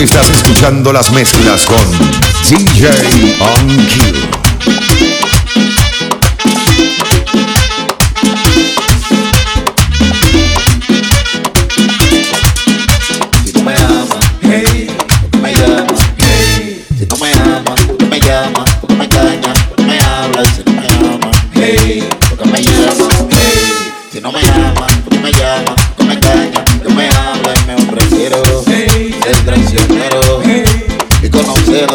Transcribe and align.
Estás 0.00 0.28
escuchando 0.28 0.92
las 0.92 1.10
mezclas 1.12 1.64
con 1.66 1.78
DJ 2.48 3.36
On. 3.40 4.43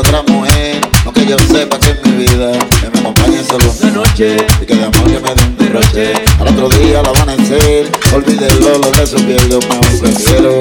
Otra 0.09 0.34
mujer, 0.34 0.81
aunque 1.05 1.26
yo 1.26 1.38
sepa 1.38 1.80
que 1.80 1.90
en 1.91 2.18
mi 2.18 2.23
vida 2.23 2.52
que 2.81 2.90
me 2.90 2.99
acompañe 2.99 3.44
solo. 3.44 3.66
Una 3.81 3.91
noche. 3.91 4.38
Y 4.62 4.66
que 4.66 4.76
de 4.76 4.84
amor 4.84 5.04
que 5.04 5.20
me 5.20 5.35
dé 5.35 5.44
un 5.44 5.58
derroche. 5.58 6.13
Al 6.40 6.48
otro 6.48 6.70
día 6.70 6.99
al 6.99 7.08
amanecer, 7.08 7.90
olvídelo 8.13 8.77
lo 8.80 8.91
de 8.91 9.05
su 9.05 9.18
piel, 9.18 9.49
yo 9.49 9.59
me 9.59 9.99
prefiero. 9.99 10.58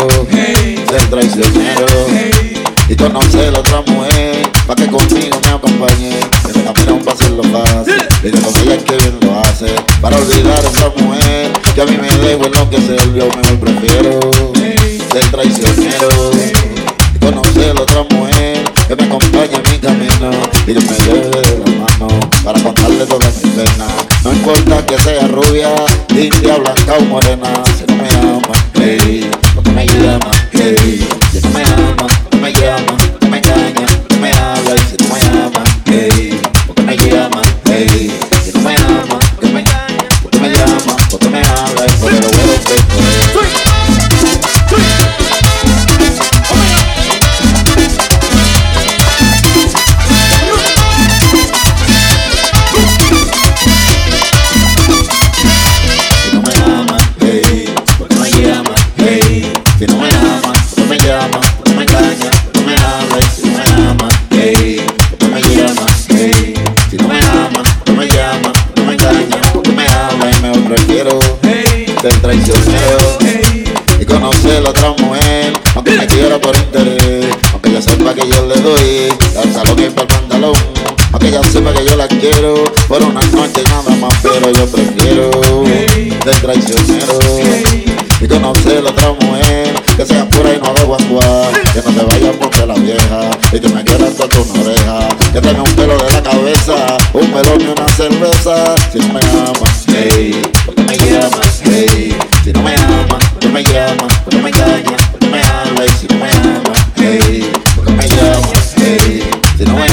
Ser 0.90 1.10
traicionero. 1.10 1.86
Y 2.88 2.96
conocer 2.96 3.54
a 3.54 3.58
otra 3.58 3.82
mujer 3.82 4.50
para 4.66 4.82
que 4.82 4.90
conmigo 4.90 5.40
me 5.42 5.48
acompañe. 5.48 6.16
Que 6.46 6.58
me 6.58 6.64
camine 6.64 6.92
un 6.92 7.04
paso 7.04 7.28
lo 7.30 7.42
fácil. 7.44 7.94
Y 8.22 8.30
que 8.30 8.40
con 8.40 8.56
ella 8.62 8.74
es 8.74 8.84
que 8.84 8.96
bien 8.96 9.18
lo 9.22 9.40
hace. 9.40 9.74
Para 10.00 10.16
olvidar 10.16 10.64
a 10.64 10.68
esa 10.68 10.90
mujer 10.90 11.52
que 11.74 11.80
a 11.80 11.86
mí 11.86 11.96
me 11.96 12.08
debo 12.28 12.46
enloquecer 12.46 13.00
yo 13.14 13.28
mejor 13.28 13.58
prefiero. 13.60 14.20
Ser 15.12 15.30
traicionero 15.30 16.77
conocer 17.20 17.76
a 17.76 17.82
otra 17.82 18.02
mujer 18.10 18.64
que 18.86 18.96
me 18.96 19.04
acompañe 19.04 19.54
en 19.54 19.72
mi 19.72 19.78
camino 19.78 20.30
y 20.66 20.74
que 20.74 20.80
me 20.80 20.98
lleve 21.04 21.40
de 21.40 21.58
la 21.58 21.70
mano 21.78 22.08
para 22.44 22.62
contarle 22.62 23.06
todas 23.06 23.34
mis 23.42 23.52
penas 23.52 24.08
no 24.24 24.32
importa 24.32 24.84
que 24.84 24.98
sea 24.98 25.26
rubia, 25.28 25.74
india, 26.10 26.56
blanca 26.56 26.94
o 26.98 27.04
morena 27.04 27.62
si 27.78 27.84
no 27.86 28.02
me 28.02 28.08
ama, 28.10 28.52
hey, 28.74 29.30
porque 29.54 29.70
me 29.70 29.86
llama, 29.86 30.30
hey, 30.52 31.17
mejor 70.68 70.86
prefiero 70.86 71.18
ser 72.02 72.20
traicionero 72.20 73.18
y 74.00 74.04
conocer 74.04 74.64
a 74.66 74.70
otra 74.70 74.90
mujer, 74.90 75.52
aunque 75.74 75.92
me 75.92 76.06
quiera 76.06 76.38
por 76.38 76.56
interés, 76.56 77.26
aunque 77.52 77.70
ella 77.70 77.82
sepa 77.82 78.14
que 78.14 78.28
yo 78.28 78.46
le 78.46 78.60
doy 78.60 79.08
al 79.36 79.52
salón 79.52 79.78
y 79.78 79.84
el 79.84 79.92
pantalón, 79.92 80.52
aunque 81.12 81.28
ella 81.28 81.40
sepa 81.50 81.72
que 81.72 81.84
yo 81.84 81.96
la 81.96 82.08
quiero 82.08 82.64
por 82.86 83.02
una 83.02 83.20
noche 83.22 83.62
nada 83.64 83.96
más, 83.96 84.14
pero 84.22 84.50
yo 84.52 84.66
prefiero 84.66 85.30
ser 86.24 86.40
traicionero 86.40 87.18
y 88.20 88.28
conocer 88.28 88.84
a 88.86 88.90
otra 88.90 89.12
mujer. 89.12 89.78
Que 89.98 90.06
sea 90.06 90.28
pura 90.28 90.54
y 90.54 90.60
no 90.60 90.72
de 90.74 90.84
guaguá, 90.84 91.50
que 91.74 91.82
no 91.82 91.92
se 91.92 92.04
vaya 92.04 92.32
porque 92.40 92.64
la 92.64 92.74
vieja 92.74 93.30
y 93.52 93.58
que 93.58 93.68
me 93.68 93.82
quiera 93.82 94.06
hasta 94.06 94.26
una 94.40 94.60
oreja, 94.62 95.08
que 95.32 95.40
tenga 95.40 95.60
un 95.60 95.74
pelo 95.74 95.96
de 95.96 96.12
la 96.12 96.22
cabeza, 96.22 96.96
un 97.14 97.34
melón 97.34 97.60
y 97.60 97.64
una 97.64 97.88
cerveza, 97.88 98.76
si 98.92 98.98
no 99.00 99.14
me 99.14 99.20
ama, 99.20 99.87
hey, 109.58 109.66
si 109.66 109.87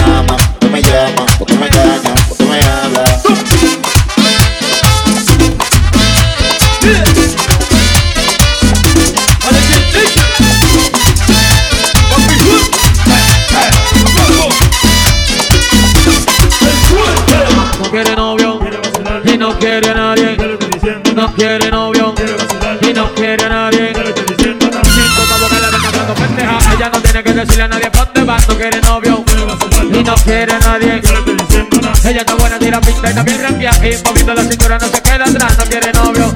tira 33.23 33.49
pinta 33.49 33.87
y 33.87 34.03
moviendo 34.03 34.33
la 34.33 34.43
cintura 34.43 34.77
no 34.79 34.87
se 34.87 35.01
queda 35.01 35.25
atrás. 35.25 35.57
No 35.57 35.63
quiere 35.65 35.93
novio 35.93 36.33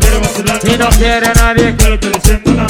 y 0.64 0.78
no 0.78 0.90
quiere 0.90 1.28
a 1.28 1.34
nadie. 1.34 1.76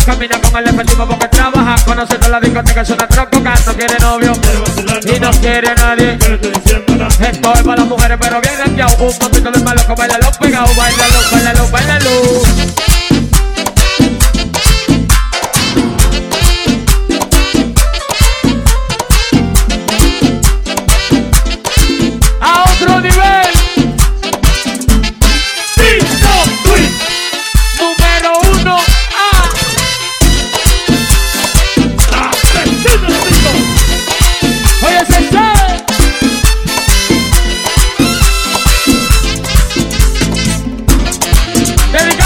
Camina 0.06 0.42
con 0.42 0.58
el 0.58 0.68
efectivo 0.68 1.08
porque 1.08 1.28
trabaja. 1.28 1.75
Conoce 1.86 2.16
toda 2.16 2.30
la 2.30 2.40
discoteca, 2.40 2.81
es 2.81 2.90
una 2.90 3.08
trococa. 3.08 3.53
No 3.66 3.74
quiere 3.74 3.98
novio 4.00 4.34
y 5.03 5.19
no 5.19 5.31
quiere 5.31 5.69
a 5.69 5.75
nadie. 5.75 6.18
Esto 7.19 7.53
es 7.53 7.64
para 7.64 7.78
las 7.78 7.88
mujeres, 7.88 8.18
pero 8.19 8.42
bien 8.42 8.53
ranqueado. 8.58 9.06
Un 9.06 9.18
poquito 9.18 9.52
de 9.52 9.59
malo, 9.62 9.81
bailalo 9.96 10.31
pegado. 10.40 10.68
Bailalo, 10.75 11.22
bailalo, 11.31 11.69
bailalo. 11.69 12.09
A 12.46 12.49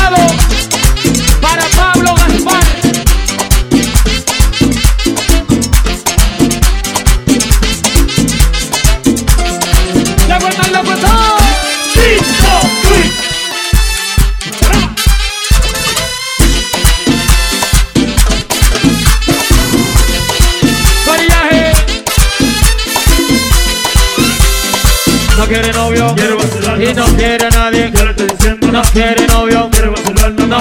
Dedicado 0.09 0.42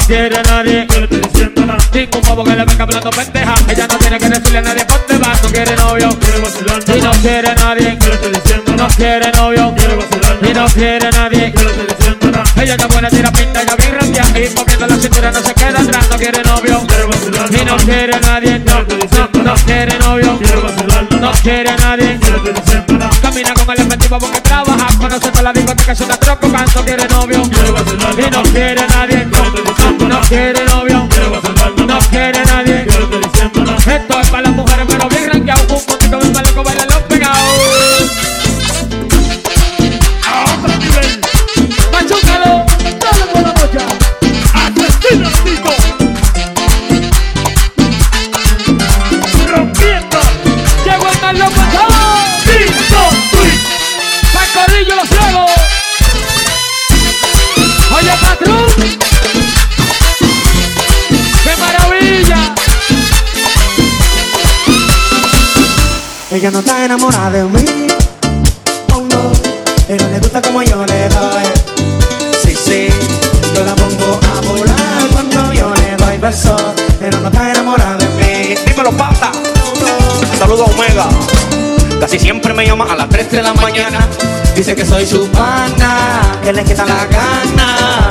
quiere 0.06 0.43
nadie. 0.43 0.87
Ningún 1.93 2.22
pavo 2.22 2.44
que 2.44 2.56
le 2.56 2.64
venga 2.64 2.84
hablando 2.84 3.10
pendeja. 3.10 3.54
Ella 3.69 3.87
no 3.87 3.99
tiene 3.99 4.19
que 4.19 4.28
decirle 4.28 4.58
a 4.58 4.62
nadie 4.62 4.84
por 4.84 5.06
dónde 5.06 5.26
va. 5.26 5.34
No 5.43 5.49
quiere 5.49 5.76
novio 5.76 6.19
y 6.94 7.00
no 7.00 7.10
quiere 7.12 7.54
nadie. 7.54 7.99
No 8.76 8.88
quiere 8.88 9.32
novio 9.32 9.75
y 10.43 10.54
no 10.54 10.66
quiere 10.66 11.10
nadie. 11.10 11.54
Ella 12.56 12.75
está 12.75 12.87
buena, 12.87 13.08
tira 13.08 13.32
pinta, 13.32 13.64
ya 13.64 13.75
bien 13.75 13.94
randia 13.99 14.25
Y 14.28 14.54
moviendo 14.54 14.87
la 14.87 14.96
cintura 14.96 15.32
no 15.32 15.40
se 15.43 15.52
queda 15.52 15.81
atrás 15.81 16.08
No 16.10 16.16
quiere 16.16 16.43
novio 16.44 16.81
y 17.50 17.64
no 17.64 17.76
quiere 17.76 18.20
nadie 18.20 18.60
No, 18.60 18.82
no, 18.82 19.43
no 19.43 19.54
quiere 19.64 19.99
novio 19.99 20.38
No 21.20 21.32
quiere 21.43 21.76
nadie 21.76 22.20
Camina 23.20 23.54
con 23.54 23.70
el 23.70 23.81
efectivo 23.81 24.19
porque 24.20 24.40
trabaja 24.43 24.87
Conoce 24.96 25.31
toda 25.31 25.43
la 25.43 25.52
discoteca, 25.52 25.93
es 25.93 26.00
una 26.02 26.16
trococa 26.16 26.64
No 26.72 26.84
quiere 26.84 27.08
novio 27.08 27.43
y 28.16 28.31
no 28.31 28.43
quiere 28.44 28.87
nadie 28.87 29.26
no 29.26 29.81
quiere 30.32 30.64
novio 30.64 31.08
No 31.87 31.99
quiere 32.11 32.43
nadie. 32.46 32.87
Esto 33.87 34.20
es 34.20 34.31
para 34.31 34.51
Ella 66.43 66.50
no 66.50 66.59
está 66.59 66.85
enamorada 66.85 67.31
de 67.31 67.44
mí, 67.44 67.65
oh 68.93 69.00
no, 69.00 69.33
pero 69.87 70.09
le 70.09 70.19
gusta 70.19 70.43
como 70.43 70.61
yo 70.65 70.85
le 70.87 71.09
doy. 71.09 71.44
Sí, 72.43 72.56
sí, 72.56 72.89
yo 73.55 73.65
la 73.65 73.77
pongo 73.77 74.19
a 74.27 74.41
volar 74.41 75.09
cuando 75.12 75.53
yo 75.53 75.73
le 75.73 75.97
doy 76.05 76.19
besos, 76.19 76.61
pero 76.99 77.21
no 77.21 77.29
está 77.29 77.49
enamorada 77.49 77.97
de 77.97 78.09
mí. 78.17 78.55
Dímelo, 78.67 78.91
pata. 78.91 79.31
Saludos 80.37 80.69
a 80.69 80.73
Omega. 80.73 81.06
Casi 82.00 82.19
siempre 82.19 82.53
me 82.53 82.67
llama 82.67 82.87
a 82.91 82.97
las 82.97 83.09
3 83.09 83.31
de 83.31 83.41
la 83.41 83.55
mañana. 83.55 84.00
Dice 84.56 84.75
que 84.75 84.85
soy 84.85 85.06
su 85.06 85.29
pana, 85.29 86.41
que 86.43 86.53
le 86.53 86.65
quita 86.65 86.85
la 86.85 87.06
gana. 87.06 88.09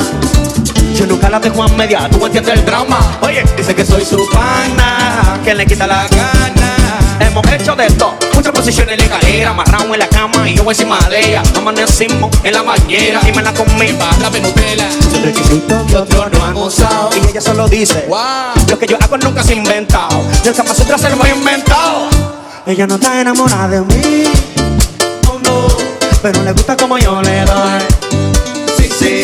Yo 0.95 1.05
nunca 1.05 1.29
la 1.29 1.41
dejo 1.41 1.63
a 1.63 1.67
media, 1.67 2.09
tú 2.09 2.25
entiendes 2.25 2.53
el 2.53 2.63
drama. 2.63 3.19
Oye, 3.23 3.43
Dice 3.57 3.75
que 3.75 3.83
soy 3.83 4.05
su 4.05 4.25
pana, 4.29 5.37
que 5.43 5.53
le 5.53 5.65
quita 5.65 5.85
la 5.85 6.07
gana. 6.07 6.60
Hemos 7.31 7.51
hecho 7.51 7.75
de 7.75 7.87
todo. 7.91 8.15
Muchas 8.35 8.51
posiciones 8.51 8.93
en 8.93 8.99
la 8.99 9.15
escalera, 9.15 9.49
amarrado 9.51 9.93
en 9.93 9.99
la 9.99 10.07
cama 10.07 10.49
y 10.49 10.55
yo 10.55 10.69
encima 10.69 10.99
de 11.09 11.19
ella. 11.19 11.43
Amanecimos 11.55 12.29
en 12.43 12.53
la 12.53 12.61
bañera 12.61 13.21
y 13.27 13.31
me 13.31 13.41
la 13.41 13.53
comí 13.53 13.93
para 13.93 14.17
la. 14.19 14.29
Requisito 15.23 15.85
que 15.87 15.97
otros 15.97 16.31
no 16.31 16.45
han 16.45 16.55
usado. 16.55 17.09
Y 17.15 17.29
ella 17.29 17.41
solo 17.41 17.67
dice, 17.67 18.07
Lo 18.69 18.77
que 18.77 18.87
yo 18.87 18.97
hago 19.01 19.17
nunca 19.17 19.43
se 19.43 19.53
ha 19.53 19.55
inventado. 19.55 20.23
Yo 20.43 20.53
jamás 20.53 20.79
otra 20.79 20.97
se 20.97 21.09
lo 21.09 21.25
he 21.25 21.29
inventado. 21.29 22.09
ella 22.65 22.87
no 22.87 22.95
está 22.95 23.21
enamorada 23.21 23.67
de 23.67 23.81
mí, 23.81 24.23
oh 25.27 25.39
no, 25.43 25.67
pero 26.21 26.43
le 26.43 26.51
gusta 26.51 26.75
como 26.75 26.97
yo 26.97 27.21
le 27.21 27.45
doy. 27.45 27.81
Sí, 28.77 28.89
sí, 28.99 29.21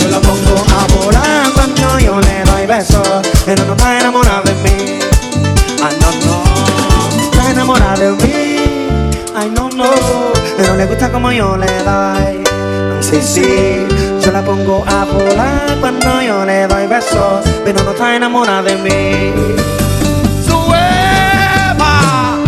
yo 0.00 0.08
la 0.08 0.20
pongo 0.20 0.64
a 0.78 0.86
volar 0.94 1.50
cuando 1.52 1.98
yo 1.98 2.20
le 2.20 2.44
doy 2.44 2.66
besos, 2.66 3.08
pero 3.44 3.64
no 3.64 3.72
está 3.72 4.00
enamorada 4.00 4.42
de 4.42 4.51
pero 10.56 10.76
le 10.76 10.86
gusta 10.86 11.10
como 11.10 11.32
yo 11.32 11.56
le 11.56 11.66
doy. 11.82 12.42
Sí, 13.00 13.20
sí, 13.20 13.86
yo 14.24 14.30
la 14.32 14.42
pongo 14.42 14.84
a 14.86 15.04
volar 15.04 15.76
cuando 15.80 16.22
yo 16.22 16.44
le 16.44 16.66
doy 16.66 16.86
besos, 16.86 17.44
pero 17.64 17.82
no 17.82 17.90
está 17.90 18.16
enamorada 18.16 18.62
de 18.62 18.76
mí. 18.76 19.32
¡Sueva! 20.46 22.38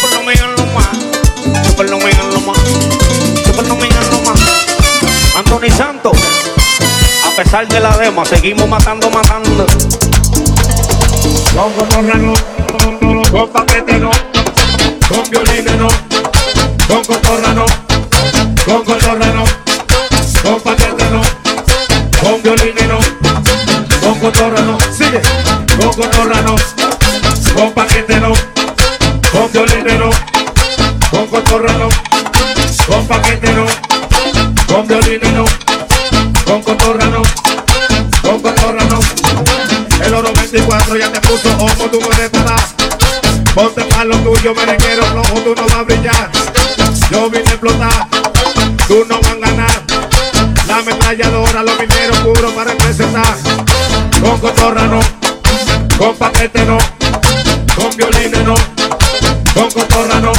Por 0.00 0.12
lo 0.14 0.22
menos 0.24 0.48
lo 0.58 0.66
más. 0.66 1.74
Por 1.76 1.88
lo 1.88 1.98
menos 1.98 2.34
lo 2.34 2.40
más. 2.40 2.58
Por 3.56 3.66
lo 3.66 3.76
menos 3.76 4.10
lo 4.12 4.20
más. 4.30 4.40
Anthony 5.36 5.70
Santos. 5.76 6.16
A 7.26 7.36
pesar 7.36 7.66
de 7.66 7.80
la 7.80 7.96
demo, 7.96 8.24
seguimos 8.24 8.68
matando, 8.68 9.10
matando. 9.10 9.66
Con 15.10 15.28
cotorra 15.28 15.74
no, 15.76 15.88
con 16.86 17.04
cotorra 17.04 17.52
no, 17.52 17.66
con 18.64 18.84
cotorra 18.84 19.26
no, 19.32 19.44
con 20.44 20.60
paquete 20.60 21.10
no, 21.10 21.20
con 22.22 22.42
violines 22.42 22.86
no, 22.86 22.98
con 24.00 24.20
cotorra 24.20 24.60
no, 24.60 24.78
sigue, 24.96 25.20
con 25.80 25.92
cotorra 25.94 26.40
no, 26.42 26.54
con 27.56 27.72
paquete 27.72 28.20
no, 28.20 28.32
con 29.32 29.52
violines 29.52 29.98
no, 29.98 30.10
con 31.10 31.26
cotorra 31.26 31.72
no, 31.72 31.88
con 32.86 33.06
paquete 33.08 33.52
no, 33.52 33.66
con 34.68 34.86
violines 34.86 35.32
no, 35.32 35.44
con 36.44 36.62
cotorra 36.62 37.06
no, 37.06 37.22
con 38.22 38.40
cotorra 38.40 38.84
no. 38.84 39.00
El 40.06 40.14
oro 40.14 40.32
24 40.32 40.96
ya 40.96 41.10
te 41.10 41.20
puso 41.20 41.48
ojo, 41.58 41.90
tú 41.90 41.98
no 42.00 43.89
lo 44.10 44.16
tuyo, 44.18 44.54
merenguero 44.54 45.02
rojo, 45.12 45.40
tú 45.40 45.54
no 45.54 45.62
vas 45.62 45.74
a 45.74 45.82
brillar. 45.82 46.30
Yo 47.10 47.30
vine 47.30 47.48
a 47.48 47.52
explotar, 47.52 48.08
tú 48.88 49.06
no 49.08 49.20
vas 49.20 49.30
a 49.30 49.34
ganar. 49.36 49.82
La 50.66 50.78
ametralladora, 50.78 51.62
los 51.62 51.78
mineros 51.78 52.18
puros 52.18 52.52
para 52.52 52.72
representar. 52.72 53.36
Con 54.20 54.38
cotorra 54.40 54.86
no, 54.86 55.00
con 55.96 56.16
paquete 56.16 56.64
no, 56.66 56.78
con 57.76 57.96
violines 57.96 58.44
no, 58.44 58.54
con 59.54 59.70
cotorra 59.70 60.20
no, 60.20 60.32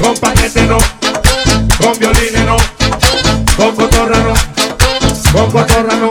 con 0.00 0.14
paquete 0.16 0.62
no, 0.62 0.78
con 1.78 1.98
violines 1.98 2.44
no, 2.44 2.56
con 3.56 3.74
cotorra 3.74 4.18
no, 4.18 4.34
con 5.32 5.50
cotorra 5.50 5.96
no. 5.96 6.07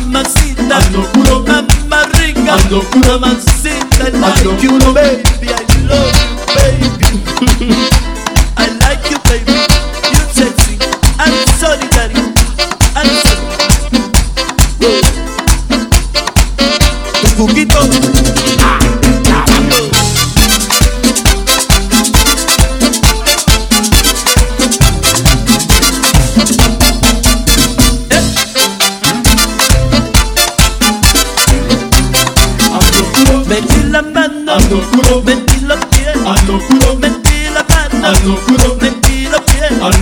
mamacita, 0.00 0.76
ando 0.78 1.08
culo, 1.12 1.44
mami 1.46 1.88
más 1.88 2.06
ando 2.50 2.82
culo, 2.90 3.20
mamacita, 3.20 4.06
ando 4.06 4.56
culo, 4.56 4.92
baby, 4.92 5.22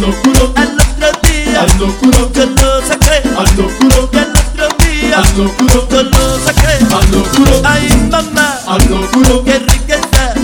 pies. 0.01 0.51
Al 0.57 0.69
otro 0.81 1.09
día, 1.23 1.67
yo 1.77 2.47
lo 2.47 2.87
saqué. 2.87 3.17
Y 3.25 4.17
al 4.17 4.31
otro 4.33 4.67
día, 4.79 5.23
yo 5.37 6.03
lo 6.03 6.39
saqué. 6.41 6.75
Ay, 7.65 7.89
mamá, 8.11 8.59
qué 9.45 9.59
rica 9.59 9.95
está. 9.97 10.35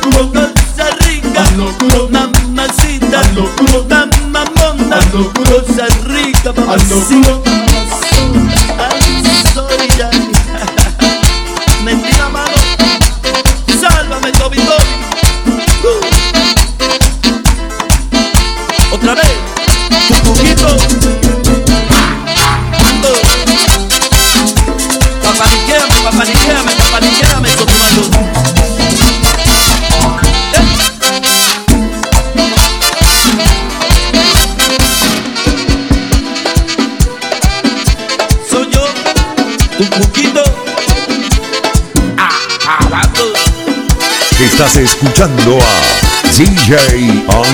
Cosa 0.00 0.86
rica, 1.00 1.42
mamacita, 2.10 3.20
mamamona. 4.30 4.98
Cosa 5.34 5.86
rica, 6.06 6.52
mamacita. 6.52 7.39
Estás 44.62 44.76
escuchando 44.76 45.58
a 45.58 46.36
DJ 46.36 47.24
On. 47.28 47.46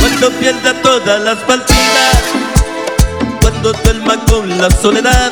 Cuando 0.00 0.30
pierda 0.40 0.82
todas 0.82 1.22
las 1.22 1.38
partidas, 1.44 2.22
cuando 3.40 3.72
duerma 3.72 4.16
con 4.24 4.58
la 4.58 4.68
soledad, 4.68 5.30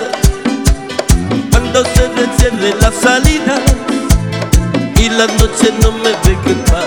cuando 1.51 1.83
se 1.83 2.05
encierre 2.05 2.73
la 2.81 2.93
salida 2.93 3.57
y 4.97 5.09
la 5.09 5.27
noche 5.27 5.75
no 5.83 5.91
me 5.91 6.11
deje 6.11 6.51
en 6.53 6.65
paz. 6.67 6.87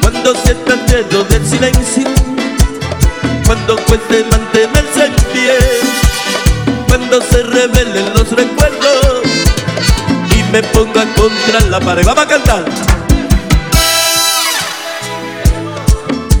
Cuando 0.00 0.32
el 0.32 0.86
dedo 0.88 1.22
del 1.22 1.46
silencio, 1.46 2.17
cuando 3.68 3.84
cueste 3.84 4.24
mantenerse 4.30 5.04
en 5.04 5.14
pie, 5.30 5.58
cuando 6.88 7.20
se 7.20 7.42
revelen 7.42 8.14
los 8.14 8.30
recuerdos 8.30 9.22
y 10.34 10.42
me 10.50 10.62
ponga 10.62 11.04
contra 11.14 11.60
la 11.68 11.78
pared. 11.78 12.02
Vamos 12.02 12.24
a 12.24 12.28
cantar. 12.28 12.64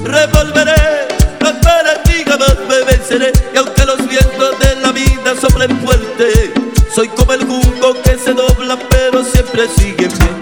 revolveré 0.04 1.08
las 1.40 1.52
paradigmas 1.52 2.38
me 2.66 2.84
venceré 2.84 3.30
y 3.52 3.58
aunque 3.58 3.84
los 3.84 3.98
vientos 4.08 4.58
de 4.60 4.76
la 4.76 4.90
vida 4.92 5.34
soplen 5.38 5.78
fuerte 5.80 6.54
soy 6.94 7.08
como 7.08 7.34
el 7.34 7.44
junco 7.44 7.92
que 8.02 8.16
se 8.16 8.32
dobla 8.32 8.78
pero 8.88 9.22
siempre 9.22 9.68
sigue 9.76 10.06
en 10.06 10.12
pie 10.12 10.37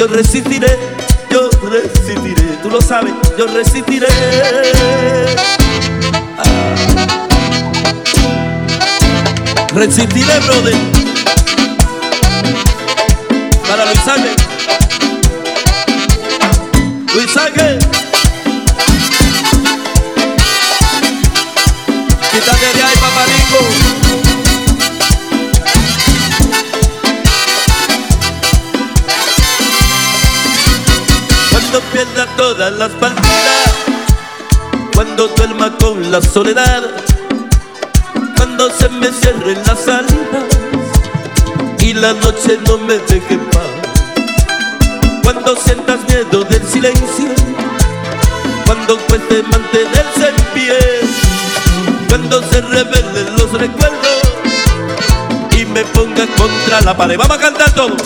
yo 0.00 0.06
resistiré 0.06 0.78
yo 1.30 1.50
resistiré 1.68 2.58
tú 2.62 2.70
lo 2.70 2.80
sabes 2.80 3.12
yo 3.36 3.46
resistiré 3.48 4.06
Resistiré, 9.74 10.40
brother. 10.40 10.74
Para 13.68 13.84
Luis 13.84 14.08
Ángel. 14.08 14.36
Luis 17.14 17.36
Ángel. 17.36 17.79
Las 32.78 32.90
partidas. 32.92 33.74
Cuando 34.94 35.28
duerma 35.28 35.76
con 35.78 36.10
la 36.10 36.20
soledad 36.20 36.82
cuando 38.60 38.78
se 38.78 38.88
me 38.90 39.10
cierren 39.12 39.58
las 39.66 39.80
salidas 39.80 40.44
y 41.78 41.94
la 41.94 42.12
noche 42.12 42.58
no 42.66 42.76
me 42.78 42.98
deje 42.98 43.34
en 43.34 43.40
paz. 43.46 43.70
Cuando 45.22 45.56
sientas 45.56 45.98
miedo 46.08 46.44
del 46.44 46.66
silencio, 46.66 47.26
cuando 48.66 48.98
cueste 48.98 49.42
mantenerse 49.44 50.28
en 50.28 50.36
pie, 50.52 50.78
cuando 52.08 52.42
se 52.50 52.60
revelen 52.60 53.36
los 53.38 53.52
recuerdos 53.52 54.20
y 55.58 55.64
me 55.64 55.82
ponga 55.84 56.26
contra 56.36 56.80
la 56.82 56.94
pared. 56.96 57.16
Vamos 57.16 57.38
a 57.38 57.40
cantar 57.40 57.70
todo. 57.72 57.96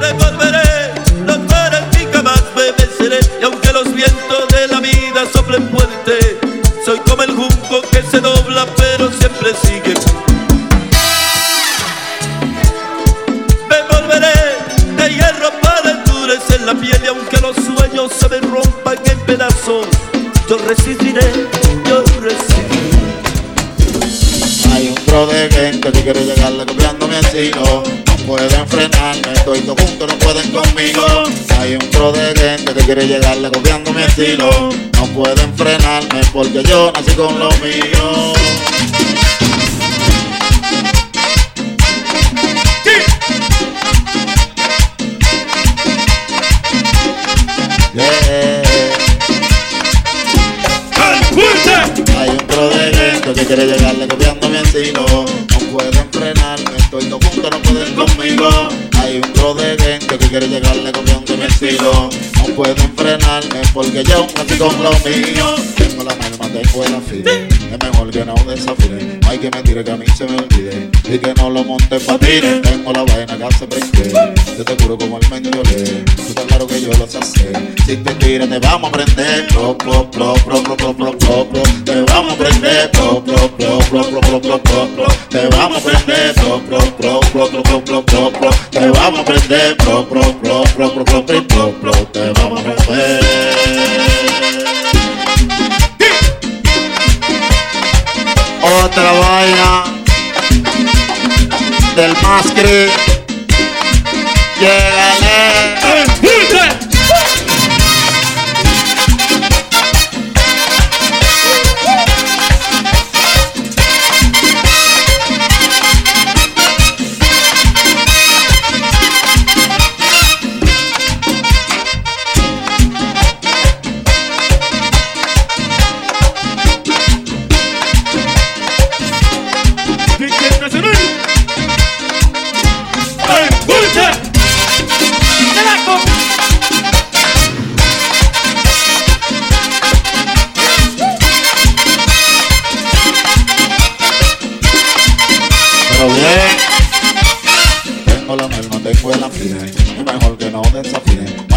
Revolveré 0.00 0.58
los 0.58 0.65
y 2.68 3.44
aunque 3.44 3.72
los 3.72 3.94
vientos 3.94 4.48
de 4.48 4.66
la 4.66 4.80
vida 4.80 5.24
soplen 5.32 5.70
fuerte 5.70 6.36
soy 6.84 6.98
como 7.08 7.22
el 7.22 7.30
junco 7.30 7.80
que 7.92 8.02
se 8.02 8.20
dobla 8.20 8.66
pero 8.76 9.08
siempre 9.12 9.52
sigue. 9.62 9.94
Me 13.68 13.82
volveré 13.88 14.34
de 14.96 15.14
hierro 15.14 15.50
para 15.62 15.92
endurecer 15.92 16.60
la 16.62 16.74
piel 16.74 17.00
y 17.04 17.06
aunque 17.06 17.38
los 17.38 17.54
sueños 17.54 18.12
se 18.12 18.28
me 18.30 18.40
rompan 18.40 18.98
en 19.04 19.20
pedazos 19.20 19.86
yo 20.48 20.58
resistiré 20.66 21.48
yo 21.88 22.02
resistiré 22.20 22.85
Hay 24.76 24.88
un 24.88 24.94
pro 25.06 25.26
de 25.26 25.48
gente 25.50 25.90
que 25.90 26.02
quiere 26.02 26.22
llegarle 26.22 26.66
copiando 26.66 27.08
mi 27.08 27.16
estilo. 27.16 27.82
No 27.82 28.16
pueden 28.26 28.68
frenarme, 28.68 29.32
estoy 29.32 29.60
todo 29.60 29.74
juntos, 29.74 30.06
no 30.06 30.18
pueden 30.18 30.52
conmigo. 30.52 31.02
Hay 31.58 31.76
un 31.76 31.90
pro 31.90 32.12
de 32.12 32.34
gente 32.38 32.74
que 32.74 32.80
quiere 32.84 33.06
llegarle 33.06 33.50
copiando 33.50 33.90
mi 33.94 34.02
estilo. 34.02 34.50
No 34.92 35.06
pueden 35.14 35.56
frenarme 35.56 36.20
porque 36.30 36.62
yo 36.62 36.92
nací 36.92 37.12
con 37.12 37.38
lo 37.38 37.48
mío. 37.52 38.34
Yeah. 47.94 48.62
Hay 52.18 52.30
un 52.30 52.36
pro 52.46 52.68
de 52.68 52.94
gente 52.94 53.32
que 53.34 53.46
quiere 53.46 53.66
llegarle 53.66 54.08
copiando 54.08 54.45
No 54.76 55.24
pueden 55.72 56.06
frenarme, 56.12 56.76
estoy 56.76 57.06
todo 57.06 57.18
junto, 57.30 57.48
no 57.48 57.62
pueden 57.62 57.94
conmigo. 57.94 58.46
Hay 59.00 59.22
un 59.24 59.32
pro 59.32 59.54
de 59.54 59.74
gente 59.82 60.18
que 60.18 60.28
quiere 60.28 60.48
llegarle 60.48 60.92
copiando 60.92 61.34
mi 61.34 61.44
estilo. 61.44 62.10
No 62.36 62.54
pueden 62.54 62.76
frenarme 62.94 63.62
porque 63.72 64.04
yo 64.04 64.26
nací 64.36 64.58
con 64.58 64.82
lo 64.82 64.90
mío. 64.90 65.56
Tengo 65.78 66.04
la 66.04 66.14
tengo 66.62 66.84
el 66.84 66.94
afine. 66.94 67.48
Es 67.72 67.78
mejor 67.82 68.10
que 68.10 68.24
no 68.24 68.34
desafine. 68.46 69.18
No 69.20 69.28
hay 69.28 69.38
que 69.38 69.50
mentir 69.50 69.84
que 69.84 69.90
a 69.90 69.96
mí 69.96 70.06
se 70.16 70.24
me 70.24 70.36
olvide. 70.36 70.90
Y 71.04 71.18
que 71.18 71.34
no 71.34 71.50
lo 71.50 71.64
monte 71.64 72.00
patines. 72.00 72.62
Tengo 72.62 72.92
la 72.92 73.02
vaina 73.02 73.36
que 73.36 73.44
hace 73.44 73.66
prende. 73.66 74.34
Yo 74.56 74.64
te 74.64 74.82
juro 74.82 74.96
como 74.96 75.18
el 75.18 75.28
mendolé. 75.30 76.04
Tú 76.16 76.22
estás 76.28 76.44
claro 76.46 76.66
que 76.66 76.80
yo 76.80 76.90
lo 76.92 77.06
sé 77.06 77.18
hacer. 77.18 77.74
Si 77.84 77.96
te 77.96 78.14
tiras, 78.14 78.48
te 78.48 78.58
vamos 78.58 78.88
a 78.88 78.92
prender. 78.92 79.46
Pro, 79.48 79.76
pro, 79.76 80.10
pro, 80.10 80.34
pro, 80.34 80.62
pro, 80.62 80.76
pro, 80.76 80.94
pro, 80.94 81.18
pro, 81.18 81.44
pro. 81.48 81.62
Te 81.84 82.00
vamos 82.02 82.32
a 82.32 82.36
prender. 82.36 82.90
Pro, 82.92 83.22
pro, 83.24 83.48
pro, 83.56 83.78
pro, 83.78 84.00
pro, 84.00 84.20
pro, 84.20 84.40
pro, 84.40 84.58
pro, 84.62 84.86
pro. 84.88 85.06
Te 85.28 85.48
vamos 85.48 85.78
a 85.78 85.80
prender. 85.80 86.34
Pro, 86.34 86.60
pro, 86.60 86.78
pro, 86.78 87.20
pro, 87.20 87.48
pro, 87.50 87.62
pro, 87.62 87.80
pro, 87.82 88.02
pro, 88.02 88.30
pro. 88.30 88.50
Te 88.70 88.90
vamos 88.90 89.20
a 89.20 89.24
prender. 89.24 89.76
Pro, 89.76 90.08
pro, 90.08 90.22
pro, 90.40 90.62
pro, 90.74 90.94
pro, 90.94 91.04
pro, 91.04 91.26
pro, 91.26 91.42
pro, 91.42 91.72
pro. 91.80 91.92
Te 92.12 92.32
vamos 92.32 92.60
a 92.60 92.64
romper. 92.64 93.65
Otra 98.86 99.10
vaina 99.10 99.82
del 101.96 102.12
mascre. 102.22 102.88
Llegale. 104.60 104.95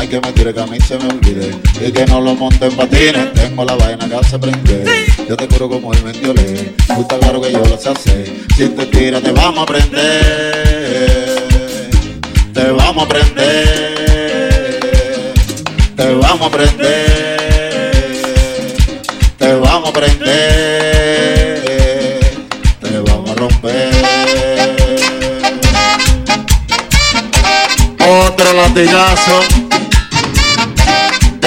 Que 0.09 0.19
me 0.19 0.33
tire 0.33 0.51
que 0.53 0.59
a 0.59 0.65
mí 0.65 0.79
se 0.79 0.97
me 0.97 1.05
olvide. 1.05 1.55
Y 1.85 1.91
que 1.91 2.05
no 2.07 2.19
lo 2.19 2.33
monte 2.33 2.65
en 2.65 2.75
patines. 2.75 3.31
Tengo 3.33 3.63
la 3.63 3.75
vaina 3.75 4.09
que 4.09 4.23
se 4.27 4.39
prende. 4.39 4.83
Yo 5.27 5.37
te 5.37 5.47
curo 5.47 5.69
como 5.69 5.93
el 5.93 6.03
mendiolé. 6.03 6.73
Tú 6.87 7.01
estás 7.01 7.19
claro 7.19 7.39
que 7.39 7.51
yo 7.51 7.59
lo 7.59 7.77
sé 7.77 7.89
hacer. 7.89 8.33
Si 8.57 8.69
te 8.69 8.85
tiras, 8.87 9.21
te 9.21 9.31
vamos 9.31 9.61
a 9.63 9.67
prender. 9.67 11.47
Te 12.53 12.71
vamos 12.71 13.05
a 13.05 13.07
prender. 13.07 14.79
Te 15.95 16.15
vamos 16.15 16.47
a 16.47 16.49
prender. 16.49 17.39
Te 19.37 19.53
vamos 19.53 19.89
a 19.89 19.93
prender. 19.93 20.39
Te 22.81 22.99
vamos 22.99 23.29
a 23.29 23.35
romper. 23.35 23.91
Otro 27.99 28.53
latigazo. 28.53 29.68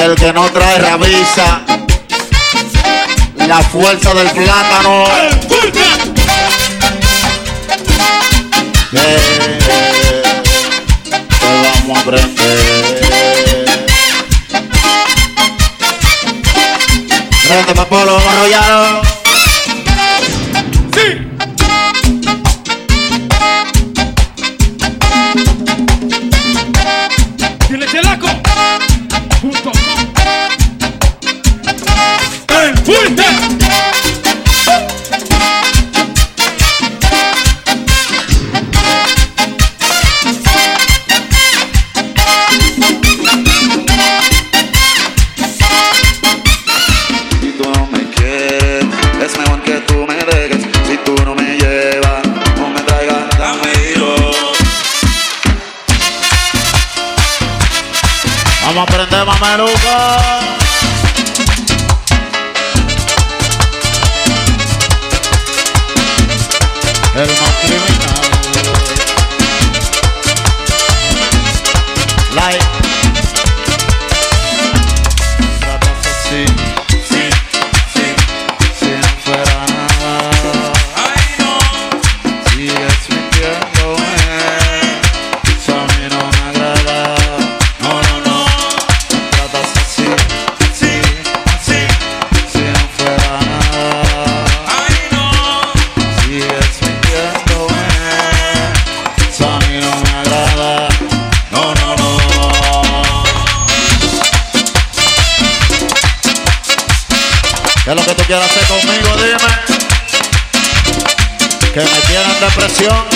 El 0.03 0.17
que 0.17 0.33
no 0.33 0.51
trae 0.51 0.79
rabiza. 0.79 1.61
La 3.37 3.59
fuerza 3.59 4.13
del 4.15 4.29
plátano. 4.31 5.05
Eh, 8.95 9.59
te 11.41 11.47
vamos 11.87 11.99
a 11.99 12.03
prender. 12.03 12.59
Prende 17.47 17.75
pa' 17.77 17.89
polo, 17.89 18.21
silla. 112.51 113.07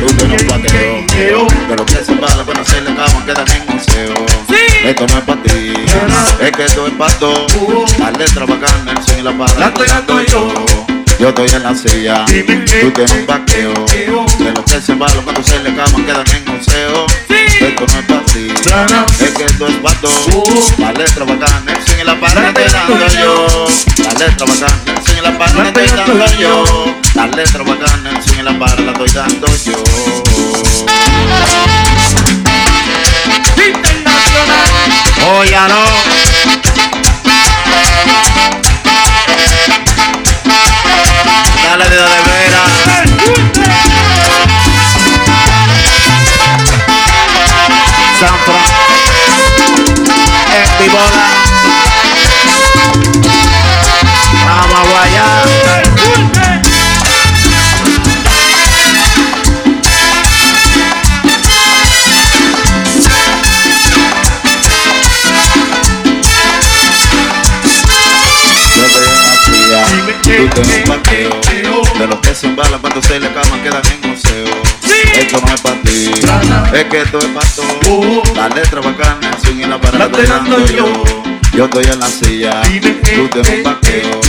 Tú 0.00 0.14
tienes 0.16 0.42
un 0.42 0.48
pateo. 0.48 1.46
De 1.68 1.76
lo 1.76 1.86
que 1.86 2.04
se 2.04 2.12
para 2.14 2.60
hacerle 2.60 2.94
cama 2.94 3.24
quedan 3.24 3.46
en 3.50 3.76
museo. 3.76 4.26
Esto 4.84 5.06
no 5.06 5.18
es 5.18 5.24
para 5.24 5.42
ti. 5.42 5.74
Es 6.40 6.52
que 6.52 6.64
esto 6.64 6.86
es 6.86 6.92
para 6.94 7.12
todos. 7.18 7.98
La 7.98 8.10
letra 8.10 8.46
bacana, 8.46 8.92
el 8.92 9.02
son 9.04 9.18
y 9.18 9.22
la 9.22 9.32
palabra. 9.32 9.58
La 9.58 9.66
estoy 9.66 9.86
dando 9.88 10.22
yo. 10.22 10.65
Yo 11.26 11.30
estoy 11.30 11.48
en 11.56 11.62
la 11.64 11.74
silla. 11.74 12.24
Tú 12.24 12.90
tienes 12.92 13.12
un 13.12 13.26
vaqueo. 13.26 13.74
De 13.74 14.52
lo 14.52 14.64
que 14.64 14.80
se 14.80 14.94
vale 14.94 15.16
cuando 15.24 15.42
se 15.42 15.58
le 15.58 15.74
cama 15.74 16.06
quedan 16.06 16.24
en 16.36 16.54
museo. 16.54 17.06
Esto 17.28 17.84
no 17.84 17.98
es 17.98 18.06
para 18.06 18.24
ti. 18.26 18.46
Es 19.24 19.30
que 19.32 19.44
esto 19.44 19.66
es 19.66 20.00
todos. 20.00 20.78
La 20.78 20.92
letra 20.92 21.24
bacana, 21.24 21.72
el 21.98 22.06
la 22.06 22.20
palabra. 22.20 22.42
La 22.42 22.48
estoy 22.50 22.72
dando 22.72 23.06
yo. 23.20 23.66
La 24.04 24.12
letra 24.12 24.46
bacana, 24.46 24.94
el 25.16 25.22
la 25.24 25.36
palabra. 25.36 25.62
La 25.64 25.68
estoy 25.68 25.98
dando 25.98 26.26
yo. 26.38 26.94
La 27.16 27.26
letra 27.26 27.62
bacana, 27.64 28.10
el 28.10 28.38
y 28.38 28.42
la 28.44 28.56
palabra. 28.56 28.84
La 28.84 28.92
estoy 28.92 29.10
dando 29.10 29.46
yo. 29.64 30.15
Tú 70.56 70.62
tienes 70.62 70.88
un 70.88 70.96
vaqueo 70.96 71.30
De 71.98 72.06
los 72.06 72.18
que 72.20 72.34
se 72.34 72.46
embalan 72.46 72.80
cuando 72.80 73.02
se 73.02 73.20
le 73.20 73.26
acaban 73.26 73.62
quedan 73.62 73.82
en 73.86 74.10
museo 74.10 74.46
Esto 75.14 75.40
no 75.40 75.54
es 75.54 75.60
para 75.60 75.80
ti, 75.82 76.10
es 76.72 76.84
que 76.84 77.02
esto 77.02 77.18
es 77.18 77.26
para 77.26 77.48
todos 77.50 78.36
La 78.36 78.48
letra 78.48 78.80
bacana, 78.80 79.36
swing 79.42 79.60
y 79.60 79.64
la 79.64 79.80
para 79.80 79.98
la 79.98 80.04
estoy 80.06 80.26
dando 80.26 80.66
yo. 80.66 81.04
Yo. 81.52 81.64
Estoy 81.64 81.84
en 81.84 82.00
la 82.00 82.08
silla, 82.08 82.62
tú 82.62 83.28
tienes 83.28 83.50
un 83.50 83.62
vaqueo. 83.62 84.20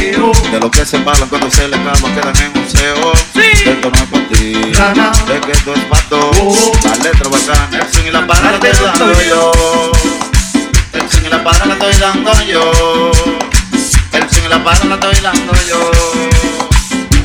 De 0.52 0.60
los 0.60 0.72
que 0.72 0.86
se 0.86 0.96
embalan 0.96 1.28
cuando 1.28 1.52
se 1.52 1.68
le 1.68 1.76
acaban 1.76 2.16
quedan 2.16 2.34
en 2.38 2.62
museo 2.62 3.12
Esto 3.36 3.92
no 3.92 3.98
es 3.98 4.04
para 4.04 4.28
ti, 4.30 4.54
es 5.34 5.46
que 5.46 5.52
esto 5.52 5.74
es 5.74 5.84
para 5.86 6.04
todos 6.04 6.84
La 6.86 6.96
letra 6.96 7.30
bacana, 7.30 7.80
el 7.80 7.94
swing 7.94 8.08
y 8.08 8.12
la 8.12 8.26
para 8.26 8.52
la 8.52 8.58
estoy 8.58 8.86
dando 8.86 9.22
yo. 9.24 9.52
El 10.94 11.10
swing 11.10 11.26
y 11.26 11.30
la 11.30 11.44
para 11.44 11.66
la 11.66 11.74
estoy 11.74 11.94
dando 11.96 12.32
yo 12.46 13.47
y 14.48 14.50
la 14.50 14.64
para 14.64 14.86
la 14.86 14.96
estoy 14.96 15.16
dando 15.22 15.54
yo. 15.68 15.92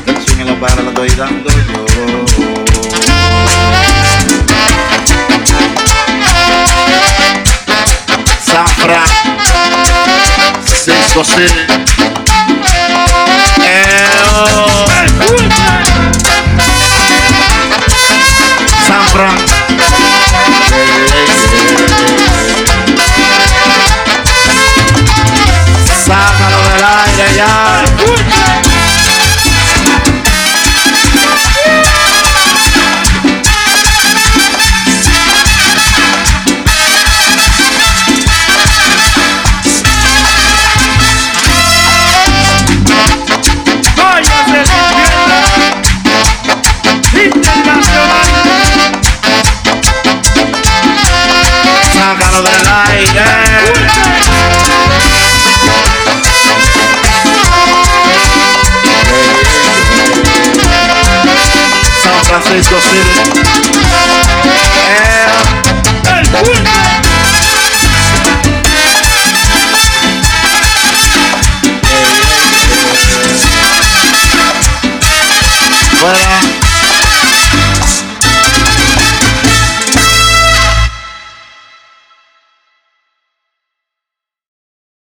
El 0.05 0.25
swing 0.25 0.41
y 0.41 0.43
la 0.43 0.59
para 0.59 0.81
la 0.81 0.89
estoy 0.89 1.09
dando 1.11 1.49
yo. 1.49 1.85
Zafra. 8.45 9.03
Cisco. 10.65 11.23